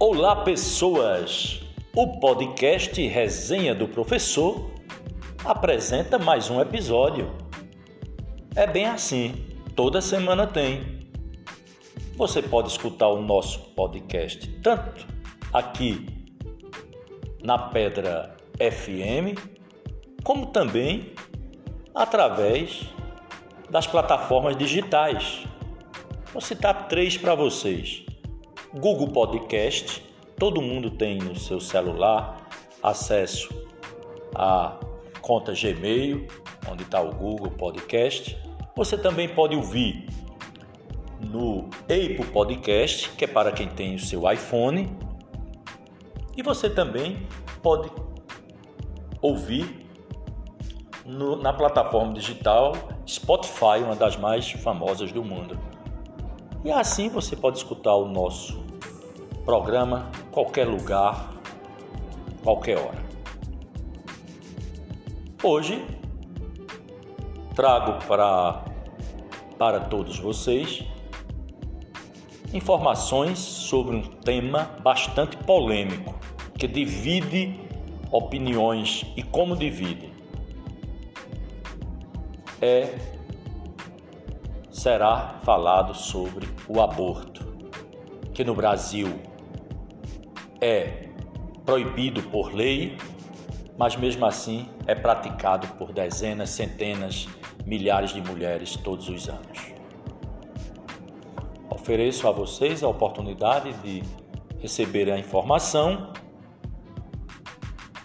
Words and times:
Olá, 0.00 0.44
pessoas! 0.44 1.60
O 1.92 2.20
podcast 2.20 3.04
Resenha 3.08 3.74
do 3.74 3.88
Professor 3.88 4.70
apresenta 5.44 6.16
mais 6.16 6.48
um 6.48 6.60
episódio. 6.60 7.34
É 8.54 8.64
bem 8.64 8.86
assim, 8.86 9.44
toda 9.74 10.00
semana 10.00 10.46
tem. 10.46 11.10
Você 12.14 12.40
pode 12.40 12.68
escutar 12.68 13.08
o 13.08 13.20
nosso 13.20 13.58
podcast 13.70 14.46
tanto 14.62 15.04
aqui 15.52 16.06
na 17.42 17.58
Pedra 17.58 18.36
FM, 18.56 19.36
como 20.22 20.46
também 20.46 21.12
através 21.92 22.82
das 23.68 23.88
plataformas 23.88 24.56
digitais. 24.56 25.42
Vou 26.32 26.40
citar 26.40 26.86
três 26.86 27.16
para 27.16 27.34
vocês 27.34 28.06
Google 28.74 29.08
Podcast, 29.08 30.04
todo 30.38 30.60
mundo 30.60 30.90
tem 30.90 31.18
no 31.18 31.34
seu 31.34 31.58
celular 31.58 32.46
acesso 32.82 33.48
à 34.34 34.78
conta 35.22 35.52
Gmail, 35.52 36.26
onde 36.70 36.82
está 36.82 37.00
o 37.00 37.10
Google 37.14 37.50
Podcast. 37.50 38.36
Você 38.76 38.98
também 38.98 39.26
pode 39.28 39.56
ouvir 39.56 40.06
no 41.18 41.70
Apple 41.84 42.26
Podcast, 42.30 43.08
que 43.10 43.24
é 43.24 43.28
para 43.28 43.52
quem 43.52 43.68
tem 43.68 43.94
o 43.94 43.98
seu 43.98 44.30
iPhone. 44.30 44.94
E 46.36 46.42
você 46.42 46.68
também 46.68 47.26
pode 47.62 47.90
ouvir 49.22 49.88
no, 51.06 51.36
na 51.36 51.54
plataforma 51.54 52.12
digital 52.12 52.72
Spotify, 53.06 53.82
uma 53.82 53.96
das 53.96 54.16
mais 54.18 54.50
famosas 54.50 55.10
do 55.10 55.24
mundo. 55.24 55.58
E 56.64 56.72
assim 56.72 57.08
você 57.08 57.36
pode 57.36 57.58
escutar 57.58 57.94
o 57.94 58.08
nosso 58.08 58.62
programa 59.44 60.10
qualquer 60.32 60.66
lugar, 60.66 61.32
qualquer 62.42 62.78
hora. 62.78 63.02
Hoje 65.42 65.86
trago 67.54 68.04
para, 68.06 68.64
para 69.56 69.80
todos 69.80 70.18
vocês 70.18 70.84
informações 72.52 73.38
sobre 73.38 73.94
um 73.96 74.02
tema 74.02 74.70
bastante 74.82 75.36
polêmico 75.36 76.18
que 76.58 76.66
divide 76.66 77.60
opiniões 78.10 79.06
e 79.16 79.22
como 79.22 79.54
divide. 79.54 80.12
É 82.60 83.17
será 84.78 85.40
falado 85.42 85.92
sobre 85.92 86.48
o 86.68 86.80
aborto, 86.80 87.44
que 88.32 88.44
no 88.44 88.54
Brasil 88.54 89.20
é 90.60 91.08
proibido 91.66 92.22
por 92.22 92.54
lei, 92.54 92.96
mas 93.76 93.96
mesmo 93.96 94.24
assim 94.24 94.68
é 94.86 94.94
praticado 94.94 95.66
por 95.74 95.92
dezenas, 95.92 96.50
centenas, 96.50 97.28
milhares 97.66 98.10
de 98.10 98.20
mulheres 98.22 98.76
todos 98.76 99.08
os 99.08 99.28
anos. 99.28 99.74
Ofereço 101.68 102.28
a 102.28 102.30
vocês 102.30 102.84
a 102.84 102.88
oportunidade 102.88 103.72
de 103.82 104.02
receber 104.60 105.10
a 105.10 105.18
informação 105.18 106.12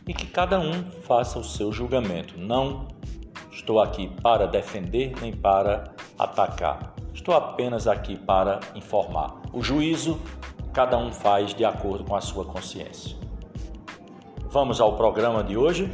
e 0.08 0.14
que 0.14 0.26
cada 0.26 0.60
um 0.60 0.90
faça 1.04 1.38
o 1.38 1.44
seu 1.44 1.72
julgamento. 1.72 2.38
Não 2.38 2.88
estou 3.52 3.80
aqui 3.80 4.10
para 4.22 4.48
defender 4.48 5.14
nem 5.22 5.32
para 5.32 5.93
atacar. 6.18 6.94
Estou 7.14 7.36
apenas 7.36 7.88
aqui 7.88 8.18
para 8.18 8.60
informar. 8.76 9.36
O 9.52 9.62
juízo 9.62 10.20
cada 10.74 10.98
um 10.98 11.12
faz 11.12 11.54
de 11.54 11.64
acordo 11.64 12.04
com 12.04 12.16
a 12.16 12.22
sua 12.22 12.44
consciência. 12.44 13.16
Vamos 14.50 14.82
ao 14.82 14.96
programa 14.96 15.44
de 15.44 15.56
hoje? 15.56 15.90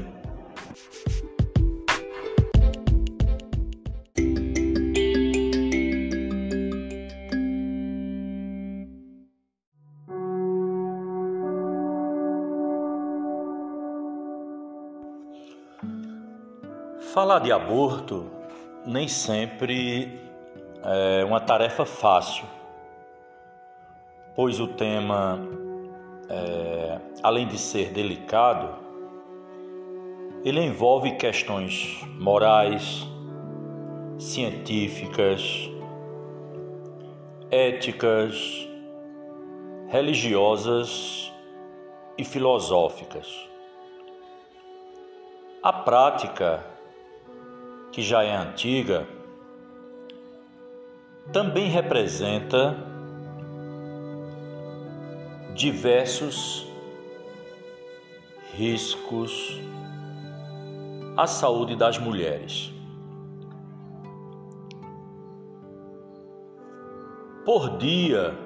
Falar 17.14 17.40
de 17.40 17.52
aborto 17.52 18.39
nem 18.86 19.08
sempre 19.08 20.20
é 20.84 21.24
uma 21.26 21.40
tarefa 21.40 21.86
fácil, 21.86 22.46
pois 24.36 24.60
o 24.60 24.68
tema, 24.68 25.40
é, 26.30 27.00
além 27.22 27.48
de 27.48 27.58
ser 27.58 27.92
delicado, 27.92 28.76
ele 30.44 30.62
envolve 30.62 31.18
questões 31.18 32.02
morais, 32.18 33.06
científicas, 34.18 35.70
éticas, 37.52 38.68
religiosas 39.90 41.34
e 42.18 42.24
filosóficas. 42.24 43.50
A 45.62 45.74
prática 45.74 46.64
que 47.92 48.02
já 48.02 48.24
é 48.24 48.36
antiga, 48.36 49.08
também 51.32 51.70
representa 51.70 52.76
diversos 55.54 56.68
riscos 58.54 59.60
à 61.16 61.28
saúde 61.28 61.76
das 61.76 61.98
mulheres. 61.98 62.74
Por 67.46 67.78
dia, 67.78 68.38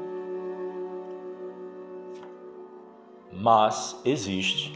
mas 3.32 4.00
existe. 4.04 4.72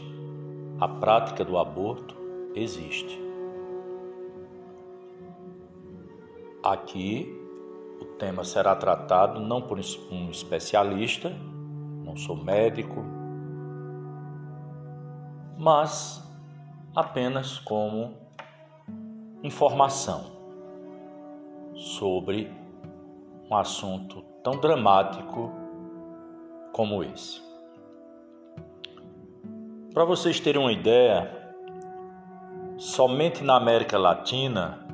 A 0.79 0.87
prática 0.87 1.43
do 1.43 1.57
aborto 1.57 2.15
existe. 2.55 3.19
Aqui 6.63 7.27
o 7.99 8.05
tema 8.05 8.43
será 8.43 8.75
tratado 8.75 9.39
não 9.39 9.61
por 9.61 9.79
um 10.11 10.29
especialista, 10.29 11.29
não 12.03 12.15
sou 12.15 12.35
médico, 12.35 13.03
mas 15.57 16.23
apenas 16.95 17.59
como 17.59 18.15
informação 19.43 20.40
sobre 21.81 22.47
um 23.49 23.55
assunto 23.55 24.21
tão 24.43 24.59
dramático 24.59 25.51
como 26.71 27.03
esse. 27.03 27.41
Para 29.91 30.05
vocês 30.05 30.39
terem 30.39 30.61
uma 30.61 30.71
ideia, 30.71 31.53
somente 32.77 33.43
na 33.43 33.55
América 33.55 33.97
Latina, 33.97 34.87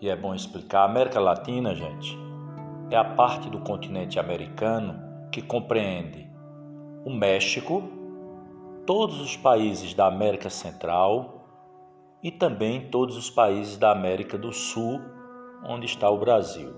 e 0.00 0.08
é 0.08 0.16
bom 0.16 0.34
explicar, 0.34 0.80
a 0.80 0.84
América 0.86 1.20
Latina, 1.20 1.74
gente, 1.74 2.18
é 2.90 2.96
a 2.96 3.04
parte 3.04 3.50
do 3.50 3.60
continente 3.60 4.18
americano 4.18 5.28
que 5.30 5.42
compreende 5.42 6.28
o 7.04 7.10
México, 7.10 7.82
todos 8.86 9.20
os 9.20 9.36
países 9.36 9.92
da 9.92 10.06
América 10.06 10.48
Central 10.48 11.46
e 12.22 12.30
também 12.30 12.88
todos 12.88 13.18
os 13.18 13.28
países 13.28 13.76
da 13.76 13.92
América 13.92 14.38
do 14.38 14.50
Sul 14.50 15.00
onde 15.66 15.86
está 15.86 16.10
o 16.10 16.18
Brasil. 16.18 16.72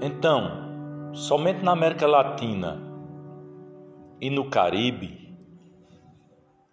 Então, 0.00 1.12
somente 1.12 1.62
na 1.64 1.72
América 1.72 2.06
Latina 2.06 2.80
e 4.20 4.28
no 4.30 4.50
Caribe, 4.50 5.36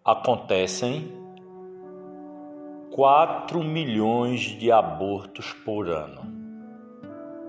acontecem 0.03 1.11
4 2.91 3.63
milhões 3.63 4.41
de 4.41 4.71
abortos 4.71 5.53
por 5.53 5.87
ano. 5.87 6.21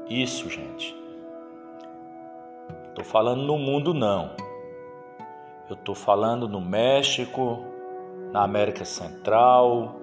Isso, 0.08 0.48
gente. 0.50 0.94
Estou 2.88 3.04
falando 3.04 3.42
no 3.42 3.56
mundo, 3.56 3.94
não. 3.94 4.32
Eu 5.68 5.74
estou 5.74 5.94
falando 5.94 6.48
no 6.48 6.60
México, 6.60 7.64
na 8.32 8.42
América 8.42 8.84
Central, 8.84 9.96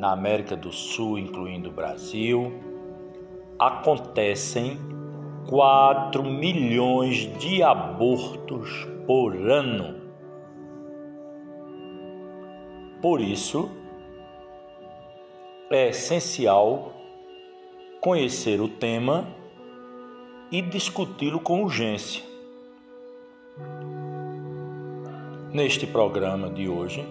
na 0.00 0.12
América 0.12 0.56
do 0.56 0.72
Sul, 0.72 1.18
incluindo 1.18 1.68
o 1.68 1.72
Brasil. 1.72 2.54
Acontecem 3.58 4.78
4 5.46 6.24
milhões 6.24 7.30
de 7.38 7.62
abortos 7.62 8.88
por 9.06 9.36
ano. 9.36 10.00
Por 13.02 13.20
isso, 13.20 13.70
é 15.70 15.90
essencial 15.90 16.94
conhecer 18.00 18.58
o 18.58 18.68
tema 18.68 19.26
e 20.50 20.62
discuti-lo 20.62 21.40
com 21.40 21.62
urgência. 21.62 22.24
Neste 25.52 25.86
programa 25.86 26.48
de 26.48 26.70
hoje, 26.70 27.06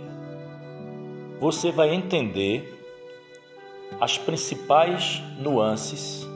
você 1.40 1.72
vai 1.72 1.94
entender 1.94 2.79
as 4.00 4.18
principais 4.18 5.22
nuances 5.40 6.28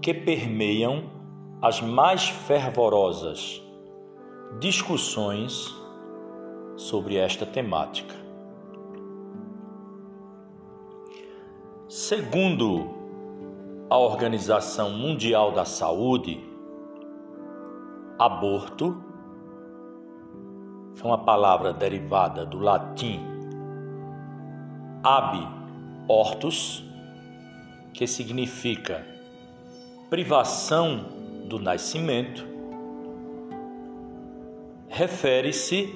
que 0.00 0.12
permeiam 0.12 1.04
as 1.60 1.80
mais 1.80 2.28
fervorosas 2.28 3.62
discussões 4.58 5.74
sobre 6.76 7.16
esta 7.16 7.44
temática. 7.44 8.14
Segundo 11.88 12.94
a 13.90 13.98
Organização 13.98 14.90
Mundial 14.90 15.52
da 15.52 15.64
Saúde, 15.64 16.40
aborto 18.18 19.02
é 21.02 21.06
uma 21.06 21.18
palavra 21.18 21.72
derivada 21.72 22.44
do 22.44 22.58
latim 22.58 23.20
ab 25.02 25.57
ortus, 26.08 26.82
que 27.92 28.06
significa 28.06 29.06
privação 30.08 31.04
do 31.44 31.58
nascimento, 31.58 32.46
refere-se 34.88 35.94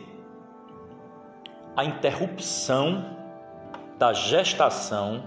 à 1.74 1.84
interrupção 1.84 3.16
da 3.98 4.12
gestação 4.12 5.24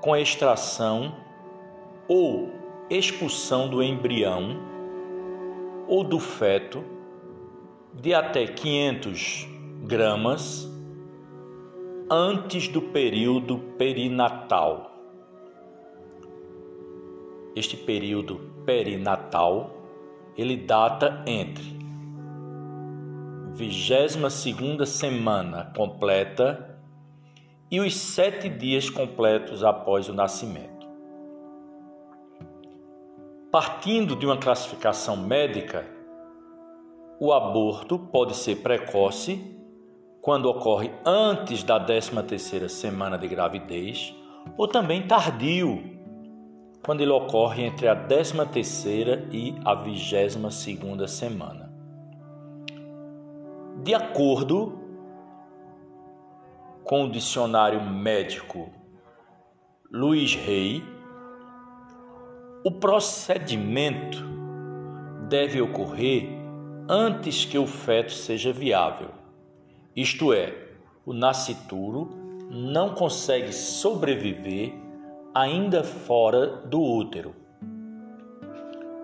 com 0.00 0.16
extração 0.16 1.14
ou 2.08 2.50
expulsão 2.90 3.68
do 3.68 3.82
embrião 3.82 4.56
ou 5.86 6.02
do 6.02 6.18
feto 6.18 6.84
de 7.94 8.14
até 8.14 8.46
500 8.46 9.46
gramas 9.84 10.77
antes 12.10 12.68
do 12.68 12.80
período 12.80 13.58
perinatal. 13.76 14.92
Este 17.54 17.76
período 17.76 18.36
perinatal 18.64 19.74
ele 20.34 20.56
data 20.56 21.22
entre 21.26 21.76
22 23.52 24.32
segunda 24.32 24.86
semana 24.86 25.70
completa 25.76 26.80
e 27.70 27.78
os 27.78 27.94
sete 27.94 28.48
dias 28.48 28.88
completos 28.88 29.62
após 29.62 30.08
o 30.08 30.14
nascimento. 30.14 30.88
Partindo 33.52 34.16
de 34.16 34.24
uma 34.24 34.38
classificação 34.38 35.14
médica, 35.14 35.84
o 37.20 37.34
aborto 37.34 37.98
pode 37.98 38.34
ser 38.34 38.62
precoce 38.62 39.57
quando 40.20 40.46
ocorre 40.46 40.90
antes 41.04 41.62
da 41.62 41.84
13ª 41.84 42.68
semana 42.68 43.16
de 43.16 43.28
gravidez 43.28 44.14
ou 44.56 44.66
também 44.66 45.06
tardio 45.06 45.98
quando 46.84 47.00
ele 47.00 47.10
ocorre 47.10 47.64
entre 47.64 47.88
a 47.88 47.94
13 47.94 48.46
terceira 48.46 49.28
e 49.30 49.54
a 49.64 49.74
22 49.74 50.54
segunda 50.54 51.06
semana. 51.06 51.72
De 53.82 53.94
acordo 53.94 54.78
com 56.84 57.04
o 57.04 57.10
dicionário 57.10 57.82
médico 57.82 58.70
Luiz 59.90 60.34
Rey, 60.34 60.82
o 62.64 62.70
procedimento 62.72 64.22
deve 65.28 65.60
ocorrer 65.60 66.28
antes 66.88 67.44
que 67.44 67.58
o 67.58 67.66
feto 67.66 68.12
seja 68.12 68.52
viável. 68.52 69.17
Isto 69.98 70.32
é, 70.32 70.54
o 71.04 71.12
nascituro 71.12 72.08
não 72.48 72.94
consegue 72.94 73.52
sobreviver 73.52 74.72
ainda 75.34 75.82
fora 75.82 76.46
do 76.46 76.80
útero. 76.80 77.34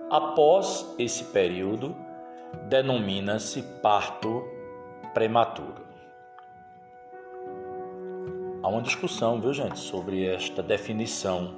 Após 0.08 0.94
esse 0.96 1.24
período, 1.24 1.96
denomina-se 2.68 3.60
parto 3.82 4.44
prematuro. 5.12 5.82
Há 8.62 8.68
uma 8.68 8.80
discussão, 8.80 9.40
viu, 9.40 9.52
gente, 9.52 9.80
sobre 9.80 10.24
esta 10.24 10.62
definição. 10.62 11.56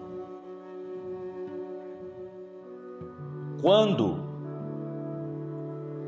Quando 3.61 4.19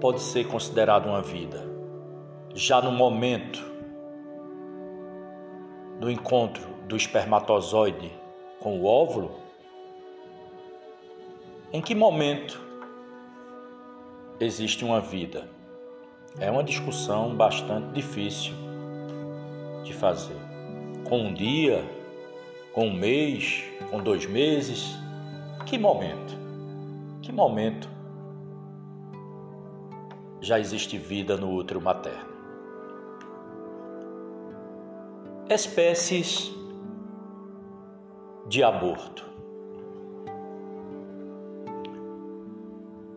pode 0.00 0.20
ser 0.20 0.48
considerado 0.48 1.10
uma 1.10 1.20
vida? 1.20 1.77
Já 2.60 2.82
no 2.82 2.90
momento 2.90 3.64
do 6.00 6.10
encontro 6.10 6.66
do 6.88 6.96
espermatozoide 6.96 8.10
com 8.58 8.80
o 8.80 8.84
óvulo? 8.84 9.30
Em 11.72 11.80
que 11.80 11.94
momento 11.94 12.60
existe 14.40 14.84
uma 14.84 15.00
vida? 15.00 15.48
É 16.40 16.50
uma 16.50 16.64
discussão 16.64 17.32
bastante 17.32 17.92
difícil 17.92 18.54
de 19.84 19.94
fazer. 19.94 20.36
Com 21.08 21.26
um 21.26 21.34
dia, 21.34 21.88
com 22.72 22.88
um 22.88 22.92
mês, 22.92 23.62
com 23.88 24.02
dois 24.02 24.26
meses? 24.26 24.96
Que 25.64 25.78
momento? 25.78 26.36
Que 27.22 27.30
momento 27.30 27.88
já 30.40 30.58
existe 30.58 30.98
vida 30.98 31.36
no 31.36 31.54
útero 31.54 31.80
materno? 31.80 32.27
Espécies 35.50 36.54
de 38.46 38.62
aborto. 38.62 39.24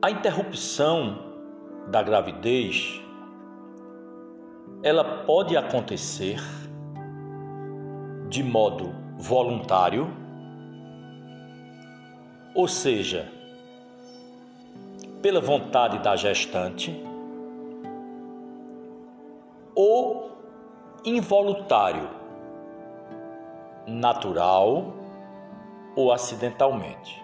A 0.02 0.10
interrupção 0.10 1.20
da 1.88 2.02
gravidez 2.02 3.02
ela 4.82 5.04
pode 5.26 5.58
acontecer 5.58 6.40
de 8.30 8.42
modo 8.42 8.96
voluntário, 9.18 10.08
ou 12.56 12.66
seja, 12.66 13.30
pela 15.22 15.42
vontade 15.42 16.00
da 16.00 16.16
gestante, 16.16 16.98
ou 19.76 20.32
involuntário, 21.04 22.21
natural 23.88 24.94
ou 25.96 26.12
acidentalmente. 26.12 27.22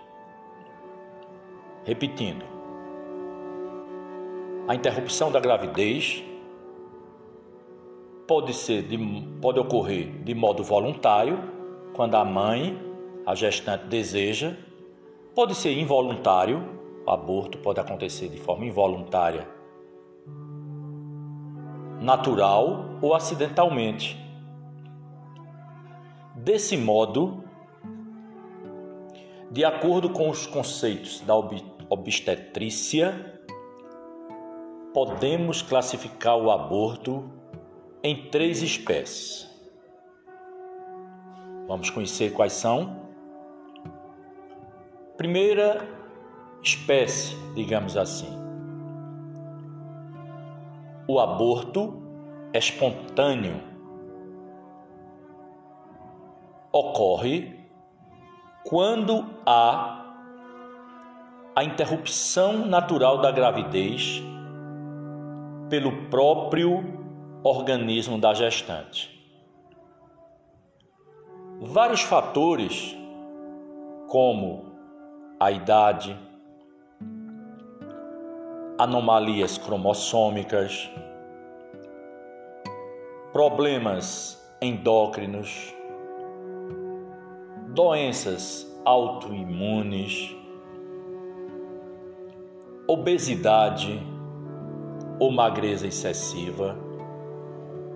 Repetindo, 1.83 2.43
a 4.67 4.75
interrupção 4.75 5.31
da 5.31 5.39
gravidez 5.39 6.23
pode 8.27 8.53
ser 8.53 8.83
de, 8.83 8.97
pode 9.41 9.59
ocorrer 9.59 10.21
de 10.23 10.35
modo 10.35 10.63
voluntário, 10.63 11.39
quando 11.93 12.15
a 12.15 12.25
mãe, 12.25 12.77
a 13.25 13.33
gestante 13.33 13.85
deseja, 13.85 14.53
pode 15.33 15.55
ser 15.55 15.71
involuntário, 15.71 16.61
o 17.05 17.09
aborto 17.09 17.57
pode 17.59 17.79
acontecer 17.79 18.27
de 18.27 18.37
forma 18.37 18.65
involuntária, 18.65 19.47
natural 22.01 22.85
ou 23.01 23.15
acidentalmente. 23.15 24.26
Desse 26.38 26.77
modo, 26.77 27.44
de 29.51 29.65
acordo 29.65 30.12
com 30.12 30.29
os 30.29 30.46
conceitos 30.46 31.20
da 31.22 31.34
obstetrícia, 31.89 33.41
podemos 34.94 35.63
classificar 35.63 36.38
o 36.38 36.51
aborto 36.51 37.27
em 38.03 38.29
três 38.29 38.62
espécies. 38.62 39.50
Vamos 41.67 41.89
conhecer 41.89 42.32
quais 42.34 42.53
são. 42.53 43.08
Primeira 45.17 45.89
espécie, 46.62 47.36
digamos 47.56 47.98
assim, 47.98 48.29
o 51.08 51.20
aborto 51.20 52.00
espontâneo 52.53 53.76
ocorre 56.77 57.55
quando 58.63 59.25
há 59.46 60.05
a 61.55 61.63
interrupção 61.63 62.65
natural 62.65 63.19
da 63.19 63.31
gravidez 63.31 64.22
pelo 65.69 66.10
próprio 66.10 66.84
organismo 67.43 68.19
da 68.19 68.34
gestante. 68.34 69.17
Vários 71.60 72.01
fatores, 72.01 72.96
como 74.07 74.65
a 75.39 75.50
idade, 75.50 76.15
anomalias 78.77 79.57
cromossômicas, 79.57 80.89
problemas 83.34 84.38
endócrinos, 84.62 85.76
doenças 87.77 88.67
autoimunes, 88.84 90.36
obesidade 92.88 94.01
ou 95.19 95.31
magreza 95.31 95.86
excessiva 95.86 96.75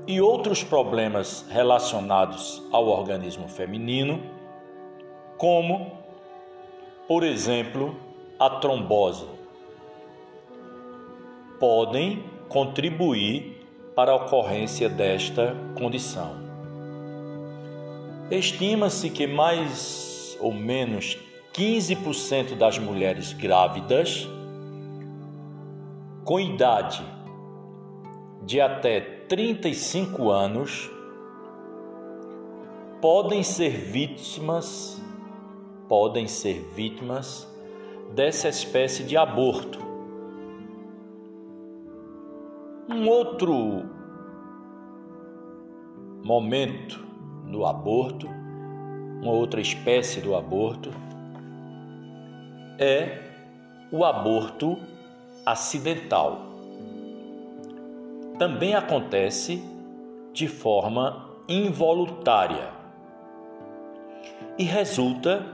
e 0.05 0.21
outros 0.21 0.63
problemas 0.63 1.47
relacionados 1.49 2.61
ao 2.71 2.89
organismo 2.89 3.47
feminino, 3.47 4.21
como, 5.35 5.93
por 7.07 7.23
exemplo, 7.23 7.95
a 8.37 8.51
trombose, 8.51 9.25
podem 11.59 12.23
contribuir 12.47 13.65
para 13.95 14.11
a 14.11 14.15
ocorrência 14.15 14.87
desta 14.87 15.55
condição. 15.75 16.50
Estima-se 18.31 19.09
que 19.09 19.27
mais 19.27 20.37
ou 20.39 20.53
menos 20.53 21.19
15% 21.53 22.57
das 22.57 22.79
mulheres 22.79 23.33
grávidas 23.33 24.25
com 26.23 26.39
idade 26.39 27.05
de 28.45 28.61
até 28.61 29.01
35 29.01 30.29
anos 30.29 30.89
podem 33.01 33.43
ser 33.43 33.71
vítimas 33.71 35.01
podem 35.91 36.25
ser 36.25 36.61
vítimas 36.73 37.45
dessa 38.15 38.47
espécie 38.47 39.03
de 39.03 39.17
aborto. 39.17 39.77
Um 42.89 43.09
outro 43.09 43.83
momento 46.23 47.10
do 47.51 47.65
aborto, 47.65 48.27
uma 49.21 49.33
outra 49.33 49.59
espécie 49.59 50.21
do 50.21 50.35
aborto 50.35 50.89
é 52.79 53.19
o 53.91 54.05
aborto 54.05 54.77
acidental. 55.45 56.41
Também 58.39 58.73
acontece 58.73 59.61
de 60.33 60.47
forma 60.47 61.29
involuntária 61.47 62.69
e 64.57 64.63
resulta 64.63 65.45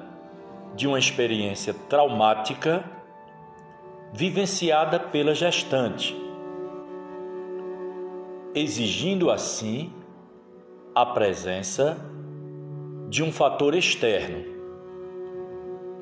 de 0.75 0.87
uma 0.87 0.99
experiência 0.99 1.73
traumática 1.89 2.85
vivenciada 4.13 4.99
pela 4.99 5.33
gestante, 5.33 6.15
exigindo 8.53 9.29
assim 9.29 9.96
a 10.97 11.05
presença 11.05 11.95
de 13.07 13.21
um 13.21 13.31
fator 13.31 13.75
externo. 13.75 14.43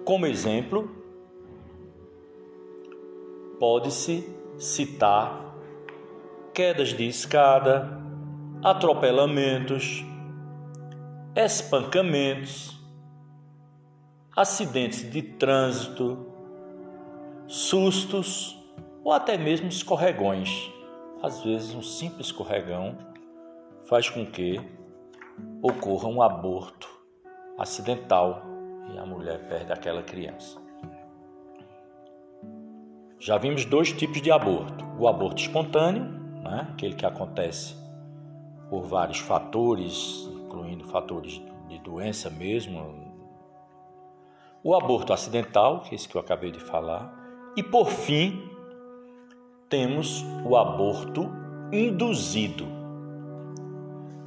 Como 0.06 0.26
exemplo, 0.26 0.90
pode-se 3.60 4.26
citar 4.58 5.54
quedas 6.54 6.94
de 6.94 7.06
escada, 7.10 8.02
atropelamentos, 8.64 10.02
espancamentos, 11.36 12.82
acidentes 14.34 15.12
de 15.12 15.22
trânsito, 15.22 16.26
sustos 17.48 18.58
ou 19.04 19.12
até 19.12 19.38
mesmo 19.38 19.68
escorregões. 19.68 20.72
Às 21.22 21.44
vezes, 21.44 21.76
um 21.76 21.82
simples 21.82 22.28
escorregão 22.28 22.98
faz 23.90 24.10
com 24.10 24.26
que 24.26 24.58
ocorra 25.62 26.08
um 26.08 26.22
aborto 26.22 26.90
acidental 27.58 28.42
e 28.94 28.98
a 28.98 29.06
mulher 29.06 29.48
perde 29.48 29.72
aquela 29.72 30.04
criança. 30.04 30.60
Já 33.20 33.38
vimos 33.38 33.66
dois 33.66 33.92
tipos 33.92 34.22
de 34.22 34.32
aborto: 34.32 34.86
o 35.00 35.08
aborto 35.08 35.42
espontâneo, 35.42 36.04
né, 36.44 36.68
aquele 36.72 36.96
que 36.96 37.06
acontece 37.06 37.76
por 38.70 38.84
vários 38.84 39.20
fatores, 39.20 40.30
incluindo 40.32 40.86
fatores 40.86 41.42
de 41.68 41.80
doença 41.80 42.30
mesmo, 42.30 43.14
o 44.64 44.76
aborto 44.76 45.14
acidental, 45.14 45.82
que 45.82 45.92
é 45.92 45.96
esse 45.96 46.10
que 46.10 46.16
eu 46.16 46.22
acabei 46.22 46.52
de 46.52 46.60
falar, 46.60 47.14
e 47.56 47.64
por 47.64 47.88
fim, 47.88 48.50
temos 49.70 50.24
o 50.44 50.56
aborto 50.56 51.32
induzido, 51.72 52.66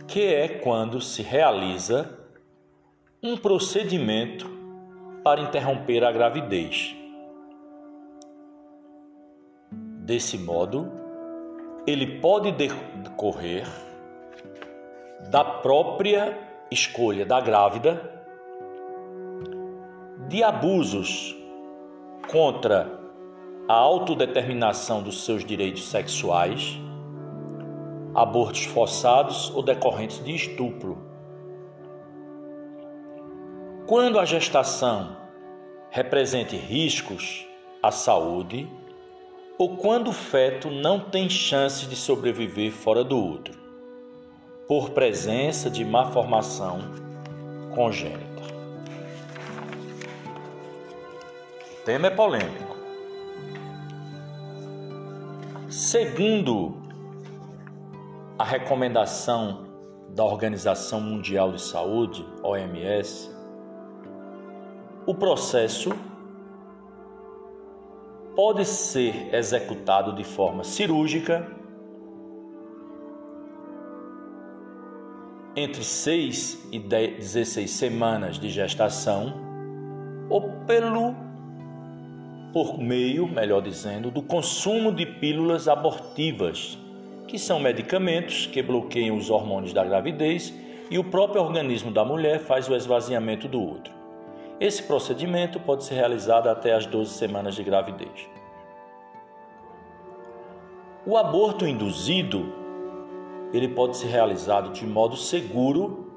que 0.09 0.25
é 0.25 0.49
quando 0.49 1.03
se 1.03 1.21
realiza 1.21 2.19
um 3.23 3.37
procedimento 3.37 4.49
para 5.23 5.43
interromper 5.43 6.03
a 6.03 6.11
gravidez. 6.11 6.97
Desse 9.71 10.39
modo, 10.39 10.91
ele 11.87 12.21
pode 12.21 12.53
decorrer 12.53 13.67
da 15.31 15.45
própria 15.45 16.39
escolha 16.71 17.27
da 17.27 17.39
grávida, 17.39 18.25
de 20.27 20.43
abusos 20.43 21.37
contra 22.31 22.99
a 23.69 23.75
autodeterminação 23.75 25.03
dos 25.03 25.27
seus 25.27 25.45
direitos 25.45 25.87
sexuais, 25.87 26.81
abortos 28.15 28.65
forçados 28.65 29.51
ou 29.55 29.63
decorrentes 29.63 30.23
de 30.25 30.35
estupro. 30.35 30.99
Quando 33.87 34.19
a 34.19 34.25
gestação 34.25 35.17
represente 35.91 36.57
riscos 36.57 37.47
à 37.83 37.91
saúde, 37.91 38.71
ou 39.59 39.77
quando 39.77 40.09
o 40.09 40.13
feto 40.13 40.71
não 40.71 41.01
tem 41.01 41.29
chance 41.29 41.87
de 41.87 41.97
sobreviver 41.97 42.71
fora 42.71 43.03
do 43.03 43.19
útero, 43.19 43.59
por 44.69 44.91
presença 44.91 45.71
de 45.71 45.85
má 45.85 46.07
formação 46.13 46.79
congênita. 47.75 48.43
O 51.73 51.85
tema 51.85 52.09
é 52.09 52.11
polêmico. 52.11 52.77
Segundo 55.69 56.88
a 58.39 58.45
recomendação 58.45 59.67
da 60.11 60.25
Organização 60.25 61.01
Mundial 61.01 61.51
de 61.51 61.61
Saúde, 61.61 62.25
OMS, 62.43 63.35
o 65.05 65.15
processo 65.15 65.91
pode 68.37 68.65
ser 68.65 69.35
executado 69.35 70.15
de 70.15 70.23
forma 70.23 70.63
cirúrgica 70.63 71.51
entre 75.57 75.83
6 75.83 76.69
e 76.71 76.79
16 76.79 77.69
semanas 77.69 78.39
de 78.39 78.49
gestação 78.51 79.35
ou 80.31 80.53
pelo 80.65 81.17
por 82.53 82.79
meio, 82.79 83.27
melhor 83.27 83.61
dizendo, 83.61 84.11
do 84.11 84.23
consumo 84.23 84.93
de 84.93 85.05
pílulas 85.05 85.67
abortivas, 85.67 86.79
que 87.29 87.39
são 87.39 87.61
medicamentos 87.61 88.47
que 88.47 88.63
bloqueiam 88.63 89.17
os 89.17 89.29
hormônios 89.29 89.73
da 89.73 89.85
gravidez 89.85 90.53
e 90.91 90.99
o 90.99 91.05
próprio 91.05 91.43
organismo 91.43 91.91
da 91.91 92.05
mulher 92.05 92.41
faz 92.41 92.69
o 92.69 92.75
esvaziamento 92.75 93.47
do 93.47 93.63
útero. 93.63 93.95
Esse 94.59 94.83
procedimento 94.83 95.61
pode 95.61 95.85
ser 95.85 95.95
realizado 95.95 96.49
até 96.49 96.75
as 96.75 96.87
12 96.87 97.13
semanas 97.13 97.55
de 97.55 97.63
gravidez. 97.63 98.29
O 101.07 101.17
aborto 101.17 101.67
induzido 101.67 102.53
ele 103.53 103.69
pode 103.69 103.97
ser 103.97 104.09
realizado 104.09 104.73
de 104.73 104.85
modo 104.87 105.17
seguro 105.17 106.13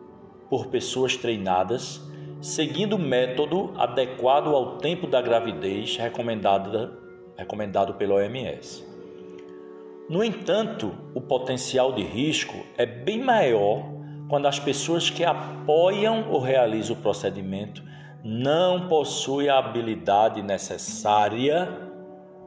por 0.50 0.68
pessoas 0.68 1.16
treinadas, 1.16 2.02
seguindo 2.42 2.96
o 2.96 3.00
método 3.00 3.74
adequado 3.78 4.48
ao 4.56 4.78
tempo 4.78 5.08
da 5.08 5.22
gravidez 5.22 5.98
recomendado, 5.98 6.98
pela 7.98 8.16
OMS. 8.16 8.91
No 10.10 10.24
entanto, 10.24 10.94
o 11.16 11.22
potencial 11.22 11.94
de 11.94 12.04
risco 12.04 12.66
é 12.78 12.86
bem 12.86 13.22
maior 13.22 13.84
quando 14.28 14.48
as 14.48 14.60
pessoas 14.60 15.10
que 15.10 15.24
apoiam 15.24 16.30
ou 16.30 16.40
realizam 16.40 16.96
o 16.96 17.00
procedimento 17.00 17.84
não 18.24 18.88
possuem 18.88 19.50
a 19.50 19.58
habilidade 19.58 20.42
necessária 20.42 21.90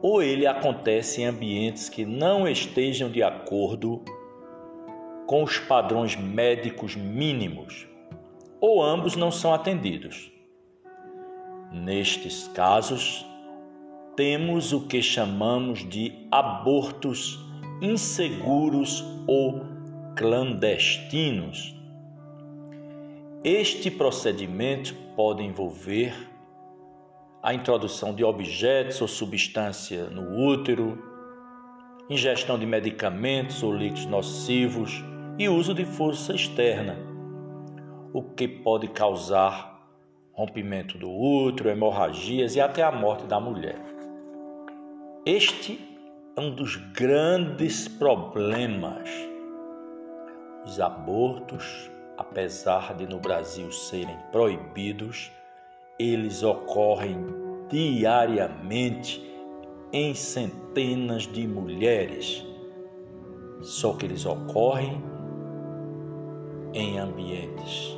ou 0.01 0.21
ele 0.21 0.45
acontece 0.45 1.21
em 1.21 1.25
ambientes 1.25 1.89
que 1.89 2.05
não 2.05 2.47
estejam 2.47 3.09
de 3.09 3.23
acordo 3.23 4.03
com 5.25 5.43
os 5.43 5.57
padrões 5.57 6.15
médicos 6.15 6.95
mínimos, 6.95 7.87
ou 8.61 8.83
ambos 8.83 9.15
não 9.15 9.31
são 9.31 9.53
atendidos. 9.53 10.31
Nestes 11.71 12.47
casos, 12.49 13.25
temos 14.15 14.71
o 14.71 14.87
que 14.87 15.01
chamamos 15.01 15.87
de 15.87 16.13
abortos 16.31 17.43
inseguros 17.81 19.03
ou 19.27 19.61
clandestinos. 20.15 21.75
Este 23.43 23.91
procedimento 23.91 24.95
pode 25.15 25.43
envolver 25.43 26.13
a 27.43 27.53
introdução 27.53 28.15
de 28.15 28.23
objetos 28.23 29.01
ou 29.01 29.07
substância 29.07 30.05
no 30.05 30.47
útero, 30.47 30.97
ingestão 32.09 32.57
de 32.57 32.65
medicamentos 32.65 33.61
ou 33.61 33.75
líquidos 33.75 34.05
nocivos 34.05 35.03
e 35.37 35.49
uso 35.49 35.73
de 35.73 35.85
força 35.85 36.33
externa, 36.33 36.97
o 38.13 38.23
que 38.23 38.47
pode 38.47 38.87
causar 38.87 39.75
rompimento 40.31 40.97
do 40.97 41.09
útero, 41.11 41.69
hemorragias 41.69 42.55
e 42.55 42.61
até 42.61 42.81
a 42.81 42.91
morte 42.91 43.25
da 43.25 43.39
mulher. 43.39 43.94
Este 45.25 45.79
é 46.35 46.39
um 46.39 46.53
dos 46.53 46.75
grandes 46.75 47.87
problemas. 47.87 49.09
Os 50.63 50.79
abortos, 50.79 51.89
apesar 52.15 52.93
de 52.93 53.07
no 53.07 53.19
Brasil 53.19 53.71
serem 53.71 54.15
proibidos, 54.31 55.31
eles 55.97 56.43
ocorrem 56.43 57.25
diariamente 57.67 59.19
em 59.91 60.13
centenas 60.13 61.23
de 61.23 61.47
mulheres. 61.47 62.45
Só 63.63 63.93
que 63.93 64.05
eles 64.05 64.27
ocorrem 64.27 65.03
em 66.71 66.99
ambientes 66.99 67.97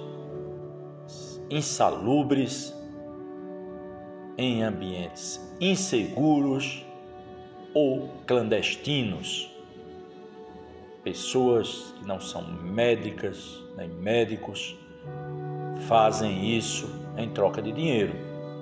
insalubres, 1.49 2.73
em 4.37 4.63
ambientes 4.63 5.45
inseguros 5.59 6.86
ou 7.73 8.09
clandestinos. 8.25 9.51
Pessoas 11.03 11.93
que 11.99 12.07
não 12.07 12.19
são 12.19 12.41
médicas 12.47 13.61
nem 13.77 13.87
médicos 13.87 14.75
fazem 15.87 16.57
isso 16.57 16.89
em 17.17 17.29
troca 17.29 17.61
de 17.61 17.71
dinheiro 17.71 18.13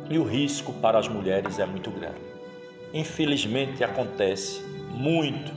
e 0.09 0.17
o 0.17 0.23
risco 0.23 0.73
para 0.73 0.99
as 0.99 1.07
mulheres 1.07 1.57
é 1.59 1.65
muito 1.65 1.89
grande. 1.89 2.19
Infelizmente 2.93 3.83
acontece 3.83 4.61
muito 4.91 5.51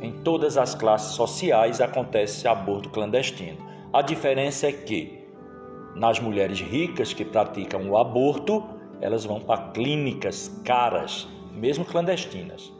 em 0.00 0.12
todas 0.22 0.56
as 0.56 0.74
classes 0.74 1.14
sociais 1.14 1.80
acontece 1.80 2.46
aborto 2.46 2.90
clandestino. 2.90 3.58
A 3.92 4.02
diferença 4.02 4.66
é 4.66 4.72
que 4.72 5.26
nas 5.94 6.20
mulheres 6.20 6.60
ricas 6.60 7.14
que 7.14 7.24
praticam 7.24 7.88
o 7.88 7.96
aborto, 7.96 8.62
elas 9.00 9.24
vão 9.24 9.40
para 9.40 9.70
clínicas 9.70 10.48
caras, 10.64 11.26
mesmo 11.56 11.84
clandestinas. 11.84 12.72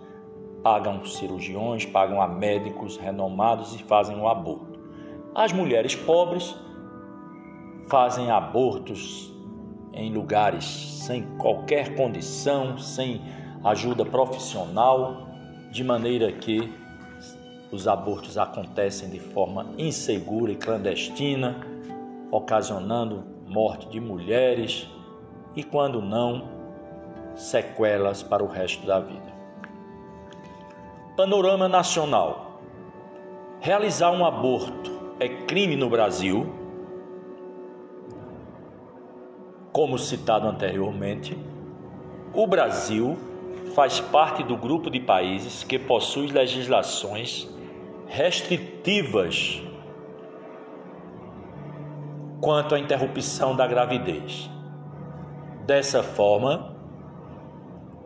Pagam 0.63 1.05
cirurgiões, 1.05 1.85
pagam 1.85 2.21
a 2.21 2.29
médicos 2.29 2.97
renomados 2.97 3.75
e 3.75 3.83
fazem 3.85 4.19
o 4.19 4.29
aborto. 4.29 4.79
As 5.35 5.53
mulheres 5.53 5.95
pobres 5.95 6.55
fazem 7.89 8.31
abortos 8.31 9.33
em 9.93 10.13
lugares 10.13 10.65
sem 10.65 11.23
qualquer 11.39 11.95
condição, 11.95 12.77
sem 12.79 13.23
ajuda 13.65 14.05
profissional, 14.05 15.29
de 15.71 15.83
maneira 15.83 16.31
que 16.33 16.73
os 17.71 17.89
abortos 17.89 18.39
acontecem 18.39 19.11
de 19.11 19.19
forma 19.19 19.67
insegura 19.77 20.53
e 20.53 20.57
clandestina, 20.57 21.57
ocasionando 22.31 23.25
morte 23.47 23.89
de 23.89 24.01
mulheres 24.01 24.89
e, 25.55 25.63
quando 25.63 26.01
não, 26.03 26.56
sequelas 27.37 28.23
para 28.23 28.43
o 28.43 28.49
resto 28.49 28.85
da 28.87 28.99
vida. 28.99 29.33
Panorama 31.17 31.69
nacional: 31.69 32.61
realizar 33.61 34.11
um 34.11 34.25
aborto 34.25 35.15
é 35.21 35.29
crime 35.29 35.77
no 35.77 35.89
Brasil, 35.89 36.53
como 39.73 39.99
citado 39.99 40.49
anteriormente. 40.49 41.39
O 42.35 42.47
Brasil 42.47 43.17
faz 43.75 44.01
parte 44.01 44.43
do 44.43 44.57
grupo 44.57 44.91
de 44.91 45.01
países 45.01 45.63
que 45.63 45.79
possui 45.79 46.29
legislações 46.29 47.49
restritivas 48.07 49.63
quanto 52.41 52.75
à 52.75 52.79
interrupção 52.79 53.57
da 53.57 53.67
gravidez. 53.67 54.51
Dessa 55.65 56.03
forma, 56.03 56.76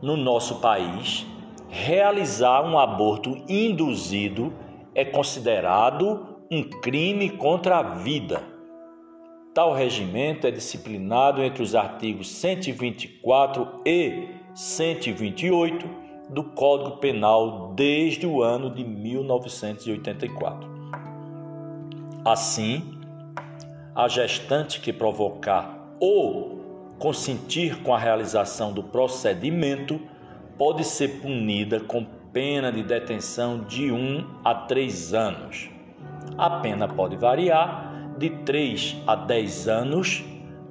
no 0.03 0.17
nosso 0.17 0.61
país, 0.61 1.27
realizar 1.69 2.63
um 2.63 2.79
aborto 2.79 3.43
induzido 3.49 4.53
é 4.95 5.05
considerado 5.05 6.39
um 6.51 6.63
crime 6.63 7.31
contra 7.31 7.79
a 7.79 7.83
vida. 7.83 8.43
Tal 9.55 9.75
regimento 9.75 10.47
é 10.47 10.51
disciplinado 10.51 11.43
entre 11.43 11.63
os 11.63 11.75
artigos 11.75 12.29
124 12.31 13.83
e 13.85 14.29
128 14.55 15.89
do 16.31 16.45
Código 16.45 16.99
Penal 16.99 17.73
desde 17.75 18.27
o 18.27 18.43
ano 18.43 18.71
de 18.71 18.85
1984. 18.85 20.71
Assim, 22.25 22.83
a 23.95 24.07
gestante 24.09 24.81
que 24.81 24.93
provocar 24.93 25.97
ou 25.99 26.60
consentir 27.01 27.83
com 27.83 27.95
a 27.95 27.99
realização 27.99 28.73
do 28.75 28.83
procedimento 28.83 29.99
pode 30.59 30.85
ser 30.85 31.21
punida 31.23 31.81
com 31.81 32.05
pena 32.31 32.71
de 32.71 32.83
detenção 32.83 33.65
de 33.65 33.91
1 33.91 34.43
a 34.45 34.55
3 34.55 35.15
anos. 35.15 35.71
A 36.37 36.61
pena 36.61 36.87
pode 36.87 37.17
variar 37.17 38.15
de 38.19 38.29
3 38.29 38.99
a 39.07 39.17
10 39.17 39.69
anos 39.69 40.23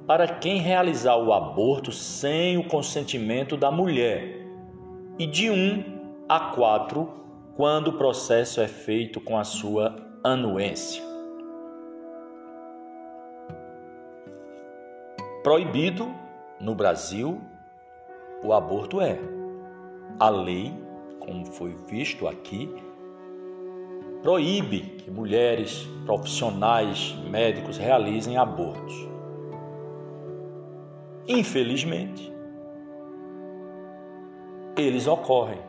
para 0.06 0.28
quem 0.28 0.58
realizar 0.60 1.16
o 1.16 1.32
aborto 1.32 1.90
sem 1.90 2.56
o 2.56 2.64
consentimento 2.64 3.56
da 3.56 3.72
mulher 3.72 4.46
e 5.18 5.26
de 5.26 5.50
1 5.50 5.84
a 6.28 6.38
4 6.54 7.10
quando 7.56 7.88
o 7.88 7.92
processo 7.94 8.60
é 8.60 8.68
feito 8.68 9.20
com 9.20 9.36
a 9.36 9.42
sua 9.42 9.96
anuência. 10.22 11.09
Proibido 15.42 16.14
no 16.60 16.74
Brasil 16.74 17.40
o 18.44 18.52
aborto 18.52 19.00
é. 19.00 19.18
A 20.18 20.28
lei, 20.28 20.70
como 21.18 21.46
foi 21.46 21.74
visto 21.88 22.28
aqui, 22.28 22.68
proíbe 24.22 24.80
que 24.98 25.10
mulheres, 25.10 25.88
profissionais, 26.04 27.14
médicos 27.30 27.78
realizem 27.78 28.36
abortos. 28.36 28.94
Infelizmente, 31.26 32.30
eles 34.76 35.06
ocorrem. 35.06 35.62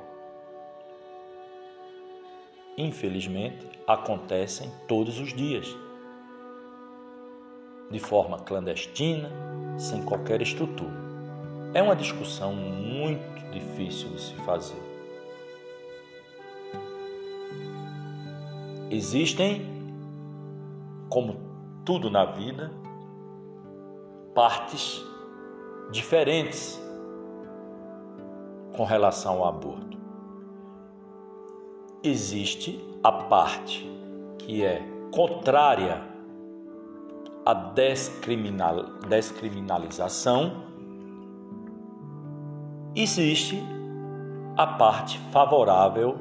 Infelizmente, 2.78 3.70
acontecem 3.88 4.70
todos 4.86 5.18
os 5.18 5.34
dias, 5.34 5.74
de 7.92 8.00
forma 8.00 8.40
clandestina, 8.40 9.30
sem 9.78 10.02
qualquer 10.04 10.42
estrutura. 10.42 11.02
É 11.74 11.82
uma 11.82 11.96
discussão 11.96 12.54
muito 12.54 13.52
difícil 13.52 14.10
de 14.10 14.22
se 14.22 14.34
fazer. 14.46 14.82
Existem, 18.90 19.66
como 21.10 21.40
tudo 21.86 22.10
na 22.10 22.26
vida, 22.26 22.72
partes 24.34 25.02
diferentes 25.92 26.82
com 28.76 28.84
relação 28.84 29.40
ao 29.40 29.48
aborto. 29.48 29.98
Existe 32.04 32.84
a 33.04 33.12
parte 33.12 33.90
que 34.40 34.64
é 34.64 34.82
contrária 35.12 36.11
à 37.46 37.54
descriminal, 37.54 38.84
descriminalização, 39.08 40.64
existe 42.96 43.62
a 44.58 44.68
parte 44.68 45.18
favorável 45.32 46.18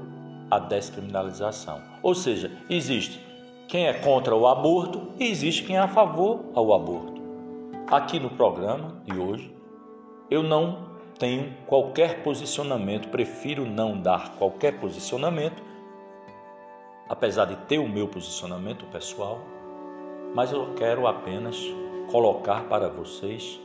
à 0.50 0.58
descriminalização. 0.58 1.80
Ou 2.02 2.14
seja, 2.14 2.50
existe 2.68 3.24
quem 3.68 3.86
é 3.86 3.92
contra 3.92 4.34
o 4.34 4.46
aborto 4.46 5.12
e 5.18 5.26
existe 5.26 5.64
quem 5.64 5.76
é 5.76 5.80
a 5.80 5.88
favor 5.88 6.40
ao 6.54 6.72
aborto. 6.72 7.20
Aqui 7.90 8.18
no 8.18 8.30
programa 8.30 9.00
de 9.04 9.18
hoje, 9.18 9.54
eu 10.30 10.42
não 10.42 10.90
tenho 11.18 11.52
qualquer 11.66 12.22
posicionamento, 12.22 13.08
prefiro 13.08 13.66
não 13.66 14.00
dar 14.00 14.36
qualquer 14.36 14.80
posicionamento, 14.80 15.62
apesar 17.08 17.44
de 17.44 17.56
ter 17.66 17.78
o 17.78 17.88
meu 17.88 18.08
posicionamento 18.08 18.86
pessoal, 18.86 19.40
mas 20.34 20.52
eu 20.52 20.74
quero 20.74 21.06
apenas 21.06 21.56
colocar 22.10 22.64
para 22.64 22.88
vocês 22.88 23.60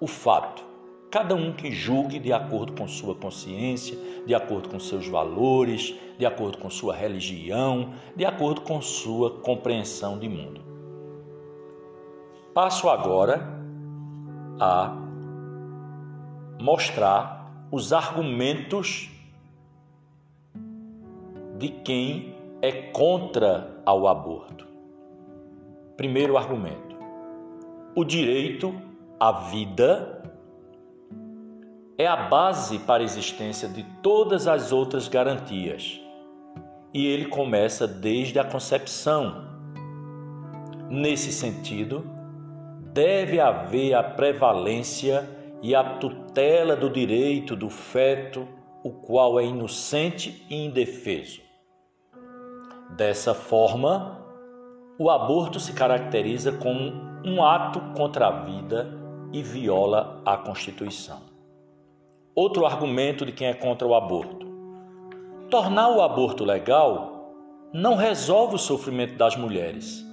o 0.00 0.06
fato. 0.06 0.62
Cada 1.10 1.34
um 1.34 1.52
que 1.52 1.72
julgue 1.72 2.18
de 2.18 2.32
acordo 2.32 2.72
com 2.72 2.86
sua 2.86 3.14
consciência, 3.14 3.96
de 4.26 4.34
acordo 4.34 4.68
com 4.68 4.78
seus 4.78 5.08
valores, 5.08 5.94
de 6.18 6.26
acordo 6.26 6.58
com 6.58 6.68
sua 6.68 6.94
religião, 6.94 7.94
de 8.14 8.26
acordo 8.26 8.60
com 8.60 8.80
sua 8.82 9.30
compreensão 9.40 10.18
de 10.18 10.28
mundo. 10.28 10.60
Passo 12.52 12.90
agora 12.90 13.58
a 14.60 14.94
mostrar 16.60 17.50
os 17.70 17.92
argumentos 17.92 19.10
de 21.56 21.68
quem 21.68 22.34
é 22.60 22.72
contra 22.92 23.80
ao 23.86 24.06
aborto. 24.06 24.67
Primeiro 25.98 26.38
argumento: 26.38 26.96
o 27.92 28.04
direito 28.04 28.72
à 29.18 29.32
vida 29.50 30.22
é 31.98 32.06
a 32.06 32.28
base 32.28 32.78
para 32.78 33.02
a 33.02 33.04
existência 33.04 33.68
de 33.68 33.82
todas 34.00 34.46
as 34.46 34.70
outras 34.70 35.08
garantias. 35.08 36.00
E 36.94 37.04
ele 37.04 37.24
começa 37.26 37.84
desde 37.88 38.38
a 38.38 38.44
concepção. 38.44 39.48
Nesse 40.88 41.32
sentido, 41.32 42.08
deve 42.94 43.40
haver 43.40 43.92
a 43.94 44.02
prevalência 44.04 45.28
e 45.60 45.74
a 45.74 45.82
tutela 45.98 46.76
do 46.76 46.88
direito 46.88 47.56
do 47.56 47.68
feto, 47.68 48.46
o 48.84 48.92
qual 48.92 49.40
é 49.40 49.44
inocente 49.44 50.46
e 50.48 50.64
indefeso. 50.64 51.40
Dessa 52.96 53.34
forma, 53.34 54.27
o 54.98 55.10
aborto 55.10 55.60
se 55.60 55.72
caracteriza 55.72 56.50
como 56.50 56.92
um 57.24 57.42
ato 57.42 57.80
contra 57.96 58.26
a 58.26 58.42
vida 58.42 58.98
e 59.32 59.42
viola 59.42 60.20
a 60.26 60.36
Constituição. 60.36 61.20
Outro 62.34 62.66
argumento 62.66 63.24
de 63.24 63.30
quem 63.30 63.46
é 63.46 63.54
contra 63.54 63.86
o 63.86 63.94
aborto: 63.94 64.46
tornar 65.48 65.90
o 65.90 66.02
aborto 66.02 66.44
legal 66.44 67.32
não 67.72 67.94
resolve 67.94 68.56
o 68.56 68.58
sofrimento 68.58 69.14
das 69.14 69.36
mulheres. 69.36 70.04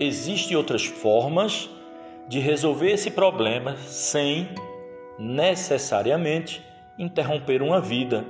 Existem 0.00 0.56
outras 0.56 0.84
formas 0.84 1.70
de 2.28 2.40
resolver 2.40 2.90
esse 2.90 3.10
problema 3.10 3.76
sem 3.76 4.48
necessariamente 5.18 6.64
interromper 6.98 7.62
uma 7.62 7.80
vida. 7.80 8.24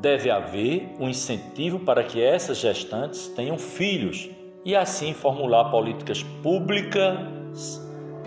Deve 0.00 0.30
haver 0.30 0.94
um 0.98 1.08
incentivo 1.08 1.80
para 1.80 2.02
que 2.02 2.22
essas 2.22 2.58
gestantes 2.58 3.28
tenham 3.28 3.58
filhos 3.58 4.30
e 4.64 4.74
assim 4.74 5.12
formular 5.12 5.70
políticas 5.70 6.22
públicas 6.42 7.18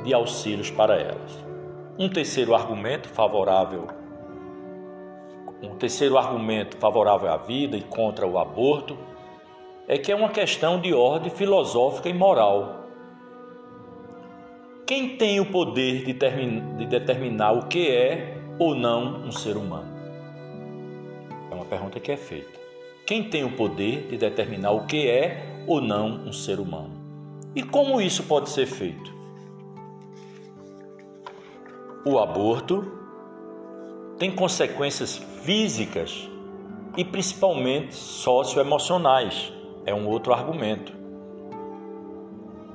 de 0.03 0.13
auxílios 0.13 0.69
para 0.69 0.95
elas. 0.95 1.43
Um 1.97 2.09
terceiro 2.09 2.53
argumento 2.55 3.09
favorável 3.09 3.87
um 5.61 5.77
terceiro 5.77 6.17
argumento 6.17 6.75
favorável 6.75 7.31
à 7.31 7.37
vida 7.37 7.77
e 7.77 7.81
contra 7.81 8.27
o 8.27 8.37
aborto 8.37 8.97
é 9.87 9.97
que 9.97 10.11
é 10.11 10.15
uma 10.15 10.27
questão 10.27 10.77
de 10.79 10.93
ordem 10.93 11.31
filosófica 11.31 12.09
e 12.09 12.13
moral 12.13 12.83
quem 14.85 15.15
tem 15.15 15.39
o 15.39 15.45
poder 15.45 16.03
de, 16.03 16.13
de 16.13 16.85
determinar 16.85 17.53
o 17.53 17.67
que 17.67 17.89
é 17.89 18.37
ou 18.59 18.75
não 18.75 19.23
um 19.23 19.31
ser 19.31 19.55
humano? 19.55 19.92
Pergunta 21.73 21.99
que 21.99 22.11
é 22.11 22.17
feita. 22.17 22.59
Quem 23.03 23.23
tem 23.31 23.43
o 23.43 23.55
poder 23.55 24.05
de 24.07 24.15
determinar 24.15 24.73
o 24.73 24.85
que 24.85 25.09
é 25.09 25.63
ou 25.65 25.81
não 25.81 26.07
um 26.23 26.31
ser 26.31 26.59
humano? 26.59 26.91
E 27.55 27.63
como 27.63 27.99
isso 27.99 28.21
pode 28.25 28.51
ser 28.51 28.67
feito? 28.67 29.11
O 32.05 32.19
aborto 32.19 32.85
tem 34.19 34.29
consequências 34.29 35.17
físicas 35.17 36.29
e 36.95 37.03
principalmente 37.03 37.95
socioemocionais. 37.95 39.51
É 39.83 39.95
um 39.95 40.07
outro 40.07 40.31
argumento. 40.31 40.93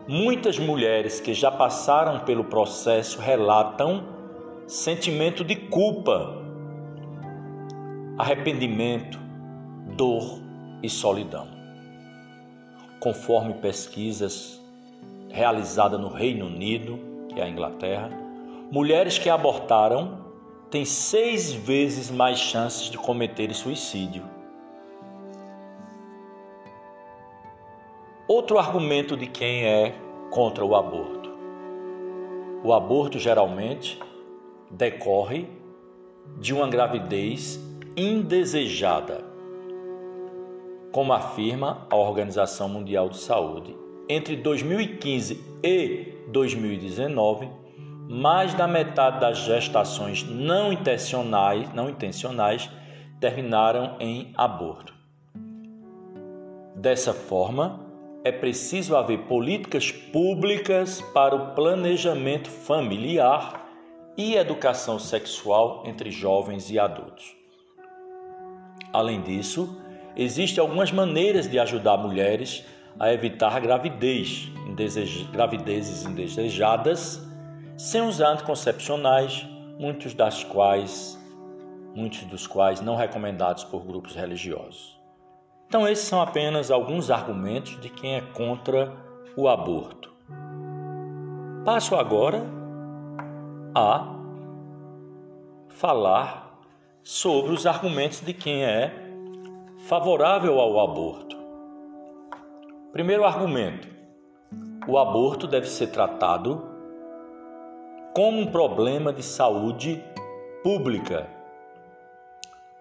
Muitas 0.09 0.59
mulheres 0.59 1.21
que 1.21 1.33
já 1.33 1.53
passaram 1.53 2.25
pelo 2.25 2.43
processo 2.43 3.21
relatam 3.21 4.09
sentimento 4.67 5.45
de 5.45 5.55
culpa, 5.55 6.48
arrependimento, 8.19 9.17
dor 9.95 10.41
e 10.83 10.91
solidão. 10.91 11.47
Conforme 12.99 13.55
pesquisas 13.55 14.61
realizadas 15.29 16.01
no 16.01 16.09
Reino 16.09 16.47
Unido, 16.47 16.99
que 17.29 17.41
é 17.41 17.45
a 17.45 17.49
Inglaterra, 17.49 18.11
mulheres 18.73 19.19
que 19.19 19.31
abortaram 19.31 20.27
têm 20.69 20.85
seis 20.85 21.53
vezes 21.53 22.11
mais 22.11 22.41
chances 22.41 22.91
de 22.91 22.99
cometer 22.99 23.55
suicídio. 23.55 24.25
Outro 28.27 28.59
argumento 28.59 29.17
de 29.17 29.29
quem 29.29 29.65
é 29.65 29.95
contra 30.31 30.65
o 30.65 30.75
aborto. 30.75 31.31
O 32.65 32.73
aborto 32.73 33.17
geralmente 33.17 33.99
decorre 34.69 35.49
de 36.41 36.53
uma 36.53 36.69
gravidez 36.69 37.68
indesejada, 37.99 39.25
como 40.93 41.13
afirma 41.13 41.85
a 41.91 41.97
Organização 41.97 42.69
Mundial 42.69 43.09
de 43.09 43.19
Saúde. 43.19 43.77
Entre 44.09 44.37
2015 44.37 45.45
e 45.65 46.15
2019, 46.29 47.51
mais 48.09 48.55
da 48.55 48.69
metade 48.69 49.19
das 49.19 49.39
gestações 49.39 50.23
não 50.23 50.73
intencionais, 50.73 51.75
não 51.75 51.91
intencionais 51.91 52.71
terminaram 53.19 53.97
em 53.99 54.33
aborto. 54.37 54.95
Dessa 56.77 57.13
forma, 57.13 57.81
é 58.23 58.31
preciso 58.31 58.95
haver 58.95 59.23
políticas 59.23 59.91
públicas 59.91 61.01
para 61.13 61.35
o 61.35 61.53
planejamento 61.57 62.49
familiar 62.49 63.69
e 64.17 64.37
educação 64.37 65.01
sexual 65.01 65.83
entre 65.85 66.13
jovens 66.13 66.71
e 66.71 66.79
adultos. 66.79 67.38
Além 68.93 69.21
disso, 69.23 69.81
existem 70.17 70.61
algumas 70.61 70.91
maneiras 70.91 71.49
de 71.49 71.59
ajudar 71.59 71.97
mulheres 71.97 72.65
a 72.99 73.13
evitar 73.13 73.61
gravidez, 73.61 74.51
gravidezes 75.33 76.05
indesejadas, 76.05 77.23
sem 77.77 78.01
usar 78.03 78.33
anticoncepcionais, 78.33 79.47
muitos 79.79 80.15
das 80.15 80.43
quais, 80.43 81.17
muitos 81.95 82.25
dos 82.25 82.47
quais 82.47 82.81
não 82.81 82.97
recomendados 82.97 83.63
por 83.65 83.85
grupos 83.85 84.15
religiosos. 84.17 84.99
Então, 85.69 85.87
esses 85.87 86.09
são 86.09 86.21
apenas 86.21 86.71
alguns 86.71 87.11
argumentos 87.11 87.79
de 87.81 87.89
quem 87.91 88.17
é 88.17 88.21
contra 88.21 88.93
o 89.37 89.49
aborto. 89.49 90.11
Passo 91.65 91.95
agora 91.95 92.43
a 93.75 94.17
falar 95.69 96.48
sobre 97.03 97.53
os 97.53 97.67
argumentos 97.67 98.21
de 98.21 98.33
quem 98.33 98.65
é 98.65 98.93
favorável 99.87 100.59
ao 100.61 100.81
aborto. 100.81 101.37
Primeiro 102.93 103.25
argumento: 103.25 103.89
o 104.87 104.99
aborto 104.99 105.47
deve 105.47 105.69
ser 105.69 105.89
tratado 105.89 106.67
como 108.15 108.41
um 108.41 108.47
problema 108.47 109.13
de 109.13 109.23
saúde 109.23 110.03
pública 110.63 111.39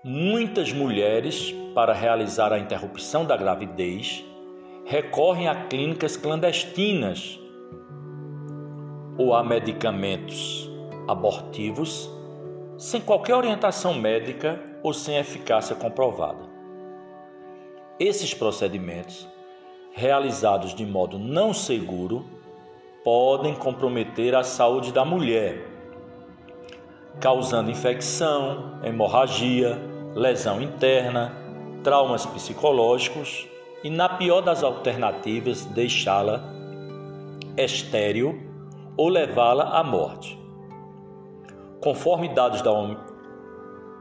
Muitas 0.09 0.71
mulheres, 0.71 1.51
para 1.75 1.91
realizar 1.91 2.53
a 2.53 2.59
interrupção 2.59 3.25
da 3.25 3.35
gravidez, 3.35 4.23
recorrem 4.85 5.49
a 5.49 5.65
clínicas 5.65 6.15
clandestinas 6.15 7.37
ou 9.17 9.33
a 9.33 9.43
medicamentos 9.43 10.71
abortivos 11.09 12.09
sem 12.77 13.01
qualquer 13.01 13.35
orientação 13.35 13.93
médica 13.95 14.59
ou 14.83 14.93
sem 14.93 15.17
eficácia 15.17 15.75
comprovada. 15.75 16.45
Esses 17.99 18.33
procedimentos, 18.33 19.27
realizados 19.91 20.75
de 20.75 20.85
modo 20.85 21.17
não 21.17 21.53
seguro, 21.53 22.25
podem 23.03 23.55
comprometer 23.55 24.35
a 24.35 24.43
saúde 24.43 24.91
da 24.91 25.03
mulher, 25.03 25.65
causando 27.19 27.71
infecção, 27.71 28.79
hemorragia, 28.83 29.79
lesão 30.13 30.61
interna, 30.61 31.33
traumas 31.83 32.25
psicológicos 32.25 33.47
e, 33.83 33.89
na 33.89 34.07
pior 34.07 34.41
das 34.41 34.61
alternativas, 34.61 35.65
deixá-la 35.65 36.43
estéril 37.57 38.39
ou 38.95 39.09
levá-la 39.09 39.79
à 39.79 39.83
morte. 39.83 40.46
Conforme 41.79 42.29
dados 42.29 42.61
da 42.61 42.71